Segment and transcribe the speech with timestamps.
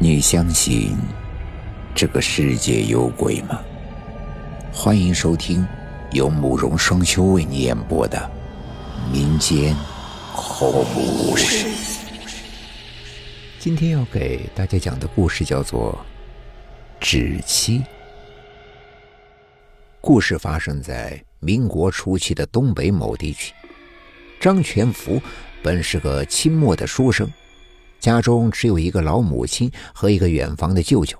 [0.00, 0.96] 你相信
[1.92, 3.60] 这个世界有鬼吗？
[4.72, 5.66] 欢迎收听
[6.12, 8.30] 由慕容双修为你演播的
[9.12, 9.74] 民间
[10.32, 11.00] 恐怖
[11.30, 11.66] 故事。
[13.58, 15.98] 今天要给大家讲的故事叫做
[17.04, 17.80] 《纸妻》。
[20.00, 23.52] 故事发生在民国初期的东北某地区。
[24.38, 25.20] 张全福
[25.60, 27.28] 本是个清末的书生。
[28.00, 31.18] 家中只有一个老母亲和一个远房的舅舅，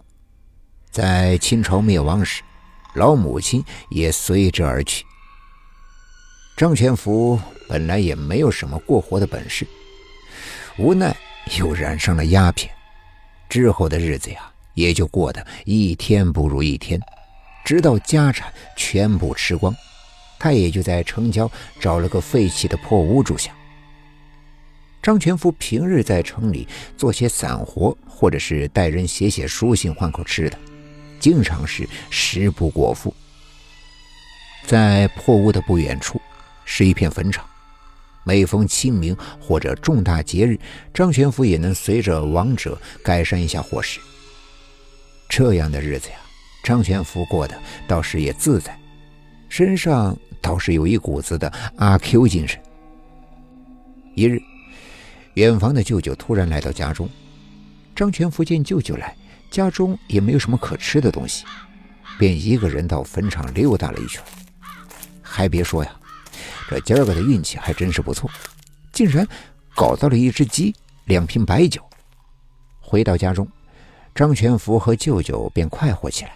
[0.91, 2.43] 在清朝灭亡时，
[2.95, 5.05] 老母亲也随之而去。
[6.57, 7.38] 张全福
[7.69, 9.66] 本来也没有什么过活的本事，
[10.79, 11.15] 无奈
[11.59, 12.73] 又染上了鸦片，
[13.49, 17.01] 之后的日子呀，也就过得一天不如一天，
[17.65, 19.74] 直到家产全部吃光，
[20.38, 23.52] 他也就在城郊找了个废弃的破屋住下。
[25.01, 26.66] 张全福平日在城里
[26.97, 30.59] 做些散活，或者是带人写写书信换口吃的，
[31.21, 33.15] 经常是食不果腹。
[34.66, 36.21] 在破屋的不远处
[36.65, 37.46] 是一片坟场，
[38.24, 40.59] 每逢清明或者重大节日，
[40.93, 44.01] 张全福也能随着亡者改善一下伙食。
[45.29, 46.16] 这样的日子呀，
[46.63, 48.79] 张全福过得倒是也自在，
[49.49, 52.60] 身上倒是有一股子的阿 Q 精神。
[54.15, 54.38] 一日。
[55.39, 57.09] 远房的舅舅突然来到家中，
[57.95, 59.17] 张全福见舅舅来，
[59.53, 61.45] 家中也没有什么可吃的东西，
[62.19, 64.21] 便一个人到坟场溜达了一圈。
[65.22, 65.94] 还别说呀，
[66.69, 68.28] 这今儿个的运气还真是不错，
[68.93, 69.25] 竟然
[69.77, 70.75] 搞到了一只鸡、
[71.05, 71.81] 两瓶白酒。
[72.81, 73.47] 回到家中，
[74.16, 76.33] 张全福和舅舅便快活起来。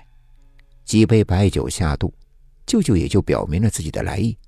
[0.84, 2.14] 几杯白酒下肚，
[2.67, 4.39] 舅舅也就表明了自己的来意。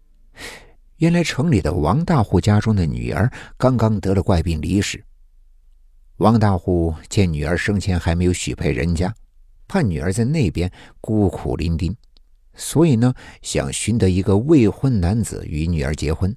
[0.99, 5.05] 原来城里的王大户家中的女儿刚刚得了怪病离世。
[6.19, 9.13] 王大户见女儿生前还没有许配人家，
[9.67, 10.71] 怕女儿在那边
[11.01, 11.97] 孤苦伶仃，
[12.55, 16.35] 所以呢，想寻得一个未婚男子与女儿结婚。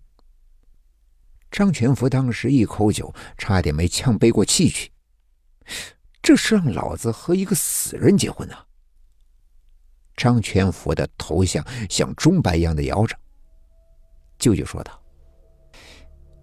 [1.51, 4.91] 张全福当时一口酒差点没呛背过气去，
[6.21, 8.65] 这是让老子和一个死人结婚啊！
[10.15, 13.15] 张全福的头像像钟摆一样的摇着。
[14.39, 14.91] 舅舅说道：“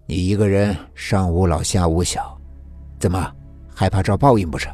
[0.05, 2.37] 你一个人上无老下无小，
[2.99, 3.33] 怎么
[3.73, 4.73] 害怕遭报应不成？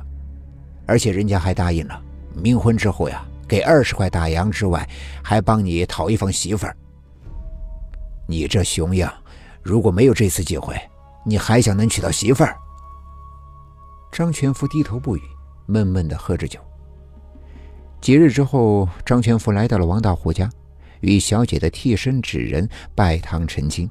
[0.88, 2.02] 而且人家还答应了，
[2.36, 4.88] 冥婚之后呀，给二十块大洋之外，
[5.24, 6.76] 还帮你讨一房媳妇儿。
[8.28, 9.14] 你这熊样，
[9.62, 10.76] 如果没有这次机会，
[11.24, 12.58] 你还想能娶到媳妇儿？”
[14.12, 15.22] 张全福低头不语，
[15.68, 16.60] 闷闷的喝着酒。
[18.02, 20.50] 几日之后，张全福来到了王大户家。
[21.02, 23.90] 与小姐的替身纸人拜堂成亲。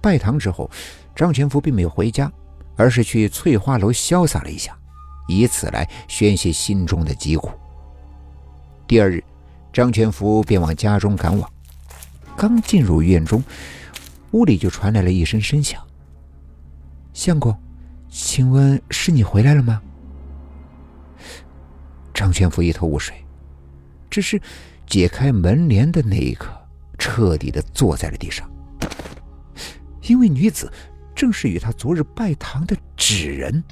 [0.00, 0.70] 拜堂之后，
[1.14, 2.30] 张全福并没有回家，
[2.76, 4.76] 而是去翠花楼潇洒了一下，
[5.26, 7.50] 以此来宣泄心中的疾苦。
[8.86, 9.22] 第二日，
[9.72, 11.50] 张全福便往家中赶往。
[12.36, 13.42] 刚进入院中，
[14.30, 15.84] 屋里就传来了一声声响
[17.12, 17.54] ：“相公，
[18.08, 19.82] 请问是你回来了吗？”
[22.14, 23.16] 张全福一头雾水，
[24.08, 24.40] 只是。
[24.88, 26.48] 解开门帘的那一刻，
[26.98, 28.50] 彻底的坐在了地上，
[30.02, 30.72] 因为女子
[31.14, 33.62] 正是与他昨日拜堂的纸人。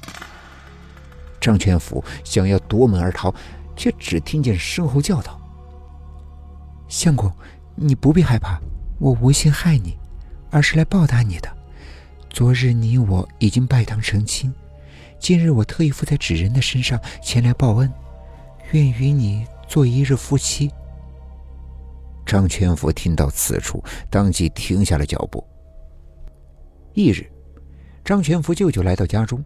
[1.41, 3.33] 张全福想要夺门而逃，
[3.75, 5.41] 却只听见身后叫道
[6.87, 7.31] ：“相公，
[7.73, 8.59] 你不必害怕，
[8.99, 9.97] 我无心害你，
[10.51, 11.49] 而是来报答你的。
[12.29, 14.53] 昨日你我已经拜堂成亲，
[15.17, 17.91] 今日我特意附在纸人的身上前来报恩，
[18.71, 20.71] 愿与你做一日夫妻。”
[22.27, 25.41] 张全福听到此处，当即停下了脚步。
[26.93, 27.25] 翌日，
[28.03, 29.41] 张全福舅舅来到家中，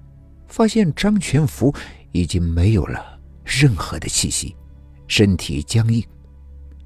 [0.47, 1.73] 发现张全福
[2.11, 4.55] 已经没有了任何的气息，
[5.07, 6.03] 身体僵硬，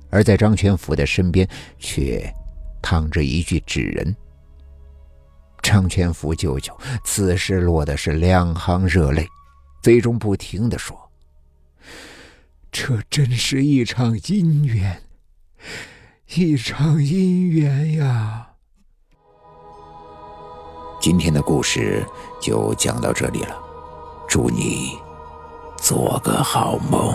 [0.10, 1.48] 而在张全福的身边
[1.80, 2.30] 却
[2.82, 4.14] 躺着一具纸人。
[5.62, 9.26] 张全福舅舅此时落的是两行热泪，
[9.82, 11.10] 嘴中不停的说
[12.70, 15.02] ：“这真是一场姻缘。”
[16.36, 18.48] 一场姻缘呀！
[21.02, 22.04] 今天的故事
[22.42, 23.56] 就讲到这里了，
[24.28, 24.98] 祝你
[25.78, 27.14] 做个好梦。